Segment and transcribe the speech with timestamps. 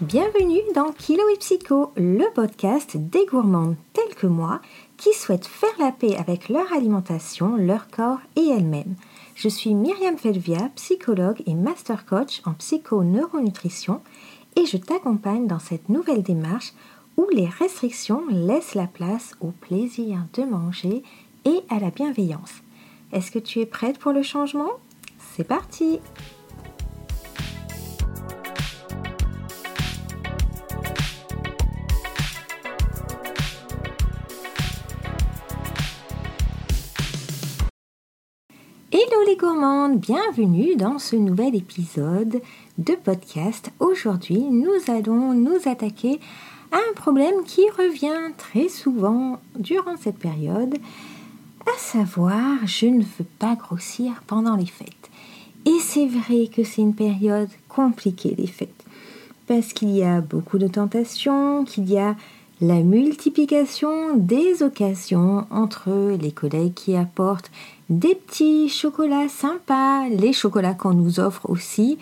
[0.00, 4.60] Bienvenue dans Kilo et Psycho, le podcast des gourmandes telles que moi
[4.96, 8.94] qui souhaitent faire la paix avec leur alimentation, leur corps et elles-mêmes.
[9.34, 14.00] Je suis Myriam Felvia, psychologue et master coach en psycho-neuronutrition
[14.54, 16.74] et je t'accompagne dans cette nouvelle démarche
[17.16, 21.02] où les restrictions laissent la place au plaisir de manger
[21.44, 22.62] et à la bienveillance.
[23.12, 24.70] Est-ce que tu es prête pour le changement?
[25.34, 25.98] C'est parti
[38.90, 42.40] Hello les gourmandes, bienvenue dans ce nouvel épisode
[42.78, 43.70] de podcast.
[43.80, 46.18] Aujourd'hui, nous allons nous attaquer
[46.72, 50.74] à un problème qui revient très souvent durant cette période,
[51.66, 55.10] à savoir je ne veux pas grossir pendant les fêtes.
[55.66, 58.86] Et c'est vrai que c'est une période compliquée les fêtes,
[59.46, 62.16] parce qu'il y a beaucoup de tentations, qu'il y a
[62.62, 67.50] la multiplication des occasions entre les collègues qui apportent
[67.88, 71.98] des petits chocolats sympas, les chocolats qu'on nous offre aussi,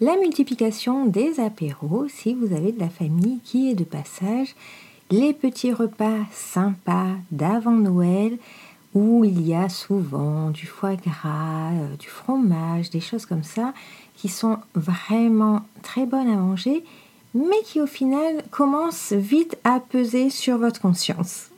[0.00, 4.54] la multiplication des apéros si vous avez de la famille qui est de passage,
[5.10, 8.38] les petits repas sympas d'avant Noël
[8.94, 13.72] où il y a souvent du foie gras, euh, du fromage, des choses comme ça
[14.16, 16.84] qui sont vraiment très bonnes à manger
[17.34, 21.48] mais qui au final commencent vite à peser sur votre conscience.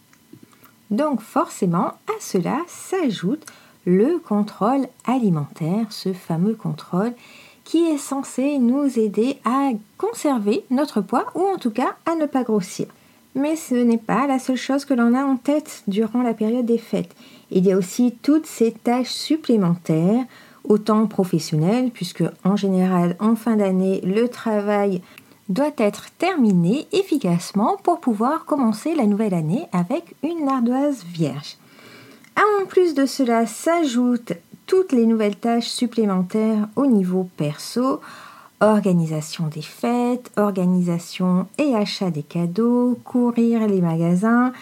[0.91, 3.47] Donc forcément, à cela s'ajoute
[3.91, 7.13] le contrôle alimentaire, ce fameux contrôle
[7.65, 12.27] qui est censé nous aider à conserver notre poids ou en tout cas à ne
[12.27, 12.87] pas grossir.
[13.35, 16.67] Mais ce n'est pas la seule chose que l'on a en tête durant la période
[16.67, 17.15] des fêtes.
[17.51, 20.25] Il y a aussi toutes ces tâches supplémentaires,
[20.65, 25.03] autant professionnelles, puisque en général en fin d'année le travail
[25.49, 31.56] doit être terminé efficacement pour pouvoir commencer la nouvelle année avec une ardoise vierge.
[32.41, 34.33] En plus de cela s'ajoutent
[34.67, 38.01] toutes les nouvelles tâches supplémentaires au niveau perso,
[38.61, 44.53] organisation des fêtes, organisation et achat des cadeaux, courir les magasins,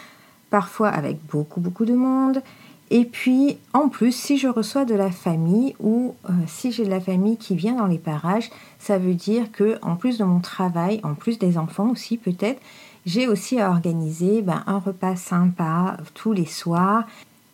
[0.51, 2.43] parfois avec beaucoup beaucoup de monde.
[2.91, 6.91] Et puis en plus, si je reçois de la famille ou euh, si j'ai de
[6.91, 8.51] la famille qui vient dans les parages,
[8.81, 12.61] ça veut dire que en plus de mon travail, en plus des enfants aussi peut-être,
[13.07, 17.05] j'ai aussi à organiser ben, un repas sympa tous les soirs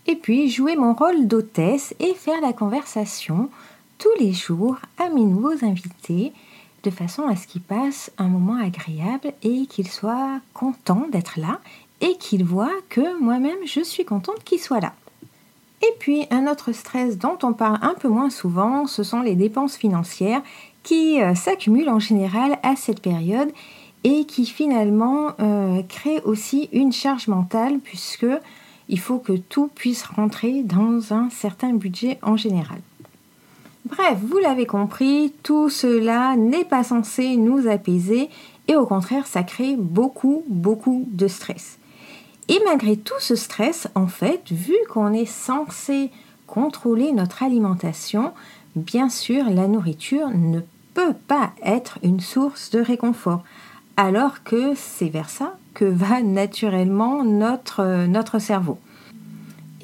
[0.07, 3.49] et puis jouer mon rôle d'hôtesse et faire la conversation
[3.99, 6.33] tous les jours à mes nouveaux invités
[6.83, 11.61] de façon à ce qu'ils passent un moment agréable et qu'ils soient contents d'être là
[12.01, 14.93] et qu'ils voient que moi-même je suis contente qu'ils soient là.
[15.83, 19.35] Et puis un autre stress dont on parle un peu moins souvent, ce sont les
[19.35, 20.43] dépenses financières
[20.83, 23.51] qui euh, s'accumulent en général à cette période
[24.03, 28.27] et qui finalement euh, créent aussi une charge mentale puisque
[28.89, 32.79] il faut que tout puisse rentrer dans un certain budget en général.
[33.87, 38.31] Bref, vous l'avez compris, tout cela n'est pas censé nous apaiser
[38.67, 41.79] et au contraire, ça crée beaucoup, beaucoup de stress.
[42.49, 46.11] Et malgré tout ce stress, en fait, vu qu'on est censé
[46.47, 48.33] contrôler notre alimentation,
[48.77, 50.61] bien sûr, la nourriture ne
[50.95, 53.43] peut pas être une source de réconfort,
[53.97, 58.79] alors que c'est vers ça que va naturellement notre, notre cerveau.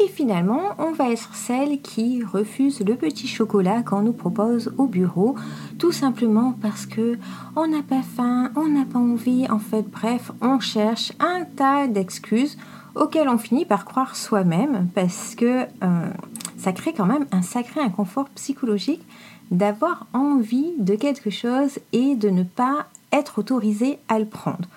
[0.02, 4.86] Et finalement, on va être celle qui refuse le petit chocolat qu'on nous propose au
[4.86, 5.34] bureau,
[5.78, 7.18] tout simplement parce que
[7.54, 11.86] on n'a pas faim, on n'a pas envie, en fait, bref, on cherche un tas
[11.86, 12.56] d'excuses
[12.94, 16.10] auxquelles on finit par croire soi-même parce que euh,
[16.56, 19.02] ça crée quand même un sacré inconfort psychologique
[19.50, 24.68] d'avoir envie de quelque chose et de ne pas être autorisé à le prendre.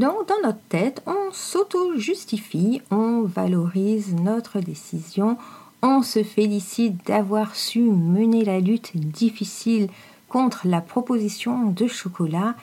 [0.00, 5.36] Donc dans notre tête, on s'auto-justifie, on valorise notre décision,
[5.82, 9.90] on se félicite d'avoir su mener la lutte difficile
[10.30, 12.54] contre la proposition de chocolat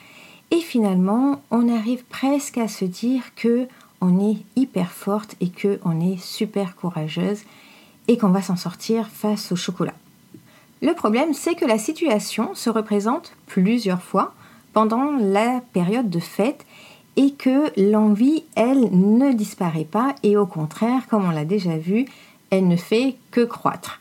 [0.50, 3.68] et finalement on arrive presque à se dire que
[4.00, 7.42] on est hyper forte et que on est super courageuse
[8.08, 9.94] et qu'on va s'en sortir face au chocolat.
[10.82, 14.34] Le problème, c'est que la situation se représente plusieurs fois
[14.72, 16.66] pendant la période de fête
[17.18, 22.06] et que l'envie, elle, ne disparaît pas et au contraire, comme on l'a déjà vu,
[22.50, 24.00] elle ne fait que croître.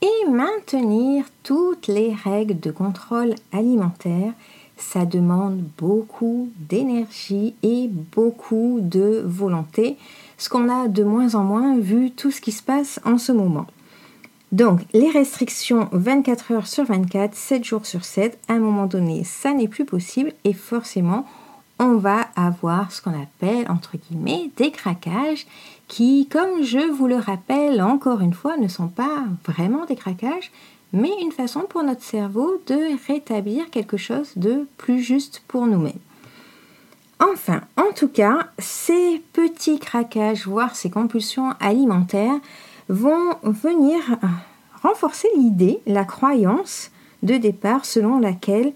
[0.00, 4.32] Et maintenir toutes les règles de contrôle alimentaire,
[4.78, 9.98] ça demande beaucoup d'énergie et beaucoup de volonté,
[10.38, 13.32] ce qu'on a de moins en moins vu tout ce qui se passe en ce
[13.32, 13.66] moment.
[14.50, 19.24] Donc, les restrictions 24 heures sur 24, 7 jours sur 7, à un moment donné,
[19.24, 21.26] ça n'est plus possible et forcément,
[21.78, 25.46] on va avoir ce qu'on appelle, entre guillemets, des craquages
[25.86, 30.50] qui, comme je vous le rappelle encore une fois, ne sont pas vraiment des craquages,
[30.92, 35.92] mais une façon pour notre cerveau de rétablir quelque chose de plus juste pour nous-mêmes.
[37.20, 42.38] Enfin, en tout cas, ces petits craquages, voire ces compulsions alimentaires,
[42.88, 43.98] vont venir
[44.82, 46.90] renforcer l'idée, la croyance
[47.22, 48.72] de départ selon laquelle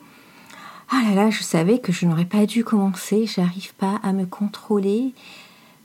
[0.94, 4.26] ah là là, je savais que je n'aurais pas dû commencer, j'arrive pas à me
[4.26, 5.14] contrôler,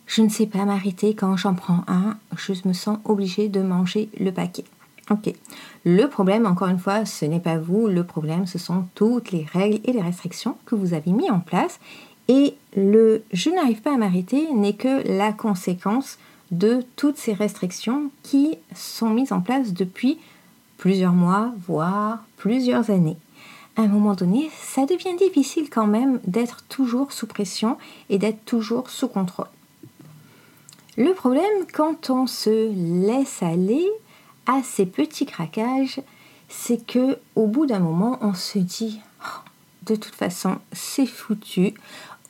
[0.06, 4.10] je ne sais pas m'arrêter quand j'en prends un, je me sens obligée de manger
[4.20, 4.66] le paquet.
[5.10, 5.34] Ok.
[5.86, 9.46] Le problème, encore une fois, ce n'est pas vous, le problème, ce sont toutes les
[9.54, 11.80] règles et les restrictions que vous avez mis en place.
[12.28, 16.18] Et le je n'arrive pas à m'arrêter n'est que la conséquence
[16.52, 20.18] de toutes ces restrictions qui sont mises en place depuis
[20.78, 23.16] plusieurs mois, voire plusieurs années.
[23.78, 27.78] À un moment donné, ça devient difficile quand même d'être toujours sous pression
[28.10, 29.48] et d'être toujours sous contrôle.
[30.98, 32.74] Le problème, quand on se
[33.06, 33.86] laisse aller
[34.48, 36.02] à ces petits craquages,
[36.50, 39.42] c'est que au bout d'un moment, on se dit oh,
[39.86, 41.76] de toute façon, c'est foutu.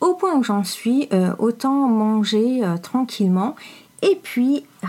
[0.01, 3.55] Au point où j'en suis, euh, autant manger euh, tranquillement
[4.01, 4.87] et puis, ah,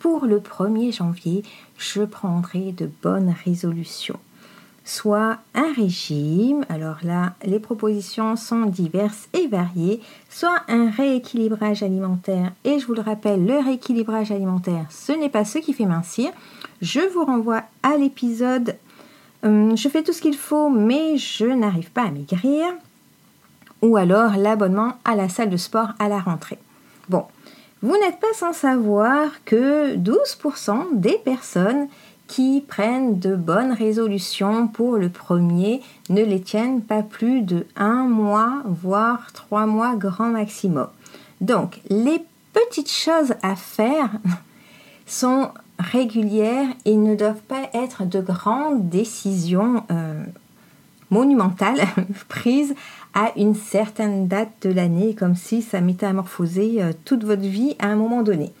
[0.00, 1.44] pour le 1er janvier,
[1.78, 4.18] je prendrai de bonnes résolutions.
[4.86, 12.52] Soit un régime, alors là, les propositions sont diverses et variées, soit un rééquilibrage alimentaire.
[12.64, 16.30] Et je vous le rappelle, le rééquilibrage alimentaire, ce n'est pas ce qui fait mincir.
[16.82, 18.76] Je vous renvoie à l'épisode
[19.42, 22.66] hum, Je fais tout ce qu'il faut, mais je n'arrive pas à maigrir.
[23.80, 26.58] Ou alors l'abonnement à la salle de sport à la rentrée.
[27.08, 27.24] Bon,
[27.80, 31.88] vous n'êtes pas sans savoir que 12% des personnes
[32.26, 38.04] qui prennent de bonnes résolutions pour le premier ne les tiennent pas plus de un
[38.06, 40.88] mois, voire trois mois grand maximum.
[41.40, 44.10] Donc, les petites choses à faire
[45.06, 50.24] sont régulières et ne doivent pas être de grandes décisions euh,
[51.10, 51.84] monumentales
[52.28, 52.74] prises
[53.12, 57.88] à une certaine date de l'année, comme si ça métamorphosait euh, toute votre vie à
[57.88, 58.52] un moment donné.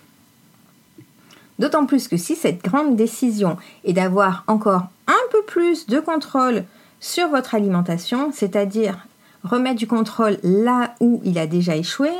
[1.58, 6.64] D'autant plus que si cette grande décision est d'avoir encore un peu plus de contrôle
[7.00, 9.06] sur votre alimentation, c'est-à-dire
[9.44, 12.10] remettre du contrôle là où il a déjà échoué,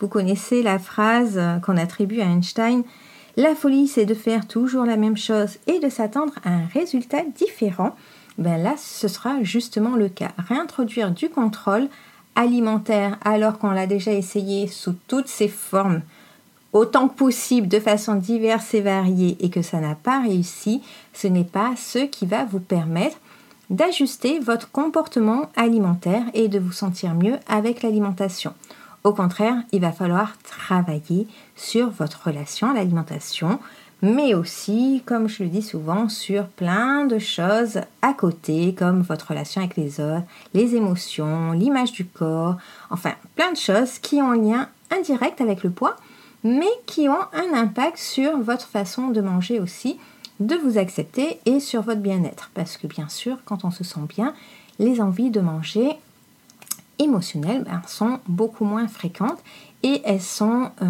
[0.00, 2.82] vous connaissez la phrase qu'on attribue à Einstein,
[3.36, 7.22] la folie c'est de faire toujours la même chose et de s'attendre à un résultat
[7.36, 7.94] différent
[8.38, 10.30] ben là, ce sera justement le cas.
[10.38, 11.88] Réintroduire du contrôle
[12.36, 16.02] alimentaire alors qu'on l'a déjà essayé sous toutes ses formes,
[16.72, 20.82] autant que possible, de façon diverse et variée, et que ça n'a pas réussi,
[21.12, 23.16] ce n'est pas ce qui va vous permettre
[23.70, 28.54] d'ajuster votre comportement alimentaire et de vous sentir mieux avec l'alimentation.
[29.04, 33.58] Au contraire, il va falloir travailler sur votre relation à l'alimentation,
[34.00, 39.28] mais aussi, comme je le dis souvent, sur plein de choses à côté, comme votre
[39.28, 42.56] relation avec les autres, les émotions, l'image du corps,
[42.90, 45.96] enfin plein de choses qui ont un lien indirect avec le poids,
[46.44, 49.98] mais qui ont un impact sur votre façon de manger aussi,
[50.40, 52.50] de vous accepter et sur votre bien-être.
[52.54, 54.34] Parce que bien sûr, quand on se sent bien,
[54.78, 55.96] les envies de manger
[56.98, 59.38] émotionnelles ben, sont beaucoup moins fréquentes
[59.82, 60.86] et elles sont, euh,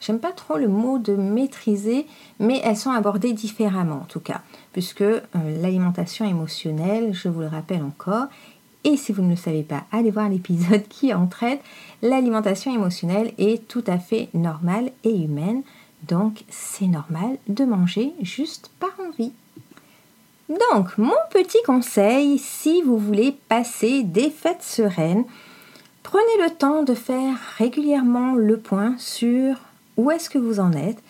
[0.00, 2.06] j'aime pas trop le mot de maîtriser,
[2.40, 4.40] mais elles sont abordées différemment en tout cas,
[4.72, 5.20] puisque euh,
[5.60, 8.26] l'alimentation émotionnelle, je vous le rappelle encore,
[8.84, 11.60] et si vous ne le savez pas, allez voir l'épisode qui en traite,
[12.02, 15.62] l'alimentation émotionnelle est tout à fait normale et humaine,
[16.06, 19.32] donc c'est normal de manger juste par envie.
[20.48, 25.24] Donc, mon petit conseil, si vous voulez passer des fêtes sereines,
[26.04, 29.56] Prenez le temps de faire régulièrement le point sur
[29.96, 31.02] où est-ce que vous en êtes,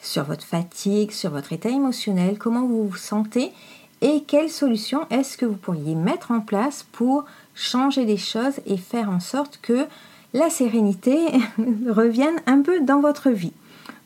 [0.00, 3.52] sur votre fatigue, sur votre état émotionnel, comment vous vous sentez
[4.00, 7.24] et quelles solutions est-ce que vous pourriez mettre en place pour
[7.54, 9.86] changer les choses et faire en sorte que
[10.34, 11.18] la sérénité
[11.88, 13.52] revienne un peu dans votre vie?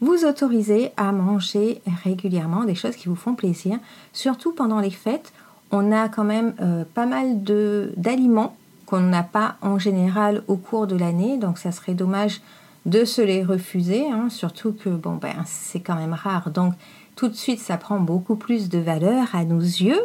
[0.01, 3.79] Vous autorisez à manger régulièrement des choses qui vous font plaisir,
[4.13, 5.33] surtout pendant les fêtes.
[5.71, 8.57] On a quand même euh, pas mal d'aliments
[8.87, 11.39] qu'on n'a pas en général au cours de l'année.
[11.39, 12.41] Donc ça serait dommage
[12.85, 16.51] de se les refuser, hein, surtout que bon ben c'est quand même rare.
[16.51, 16.75] Donc
[17.23, 20.01] tout de suite ça prend beaucoup plus de valeur à nos yeux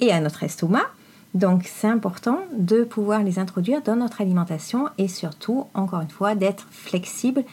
[0.00, 0.82] et à notre estomac.
[1.32, 6.34] Donc c'est important de pouvoir les introduire dans notre alimentation et surtout, encore une fois,
[6.34, 7.44] d'être flexible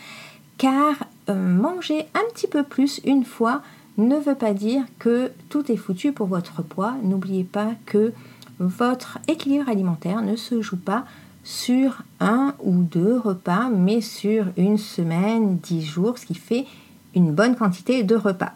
[0.57, 0.95] car
[1.29, 3.61] euh, manger un petit peu plus une fois
[3.99, 6.95] ne veut pas dire que tout est foutu pour votre poids.
[7.03, 8.13] N'oubliez pas que
[8.57, 11.05] votre équilibre alimentaire ne se joue pas
[11.43, 16.65] sur un ou deux repas, mais sur une semaine, dix jours, ce qui fait
[17.13, 18.53] une bonne quantité de repas.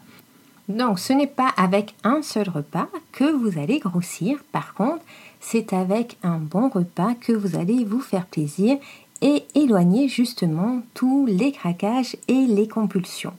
[0.68, 5.04] Donc ce n'est pas avec un seul repas que vous allez grossir, par contre
[5.40, 8.76] c'est avec un bon repas que vous allez vous faire plaisir
[9.22, 13.34] et éloigner justement tous les craquages et les compulsions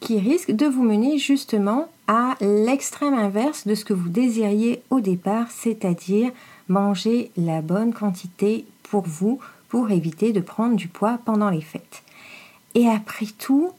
[0.00, 5.00] qui risquent de vous mener justement à l'extrême inverse de ce que vous désiriez au
[5.00, 6.30] départ, c'est-à-dire
[6.68, 9.38] manger la bonne quantité pour vous
[9.70, 12.02] pour éviter de prendre du poids pendant les fêtes.
[12.74, 13.72] Et après tout,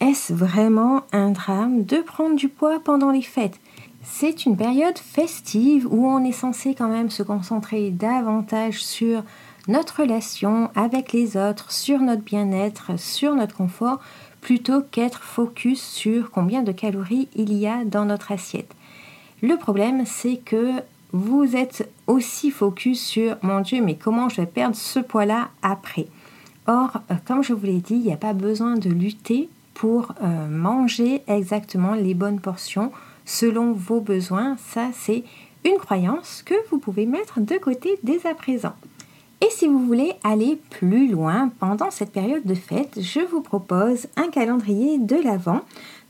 [0.00, 3.58] est-ce vraiment un drame de prendre du poids pendant les fêtes?
[4.02, 9.22] C'est une période festive où on est censé quand même se concentrer davantage sur
[9.66, 14.00] notre relation avec les autres, sur notre bien-être, sur notre confort,
[14.40, 18.72] plutôt qu'être focus sur combien de calories il y a dans notre assiette.
[19.42, 20.80] Le problème, c'est que
[21.12, 26.06] vous êtes aussi focus sur mon Dieu, mais comment je vais perdre ce poids-là après?
[26.66, 30.48] Or, comme je vous l'ai dit, il n'y a pas besoin de lutter pour euh,
[30.48, 32.90] manger exactement les bonnes portions
[33.24, 34.56] selon vos besoins.
[34.58, 35.22] Ça, c'est
[35.64, 38.74] une croyance que vous pouvez mettre de côté dès à présent.
[39.40, 44.08] Et si vous voulez aller plus loin pendant cette période de fête, je vous propose
[44.16, 45.60] un calendrier de l'Avent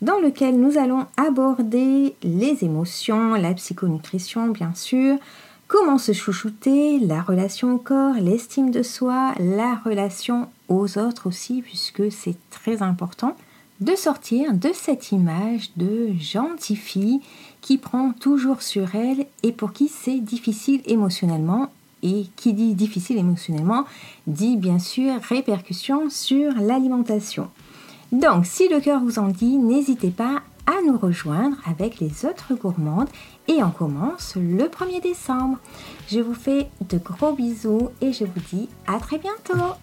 [0.01, 5.19] dans lequel nous allons aborder les émotions, la psychonutrition bien sûr,
[5.67, 11.61] comment se chouchouter, la relation au corps, l'estime de soi, la relation aux autres aussi
[11.61, 13.37] puisque c'est très important
[13.81, 17.21] de sortir de cette image de gentille fille
[17.61, 21.71] qui prend toujours sur elle et pour qui c'est difficile émotionnellement.
[22.05, 23.85] Et qui dit difficile émotionnellement
[24.29, 27.49] dit bien sûr répercussions sur l'alimentation.
[28.13, 32.55] Donc si le cœur vous en dit, n'hésitez pas à nous rejoindre avec les autres
[32.55, 33.09] gourmandes
[33.49, 35.59] et on commence le 1er décembre.
[36.09, 39.75] Je vous fais de gros bisous et je vous dis à très bientôt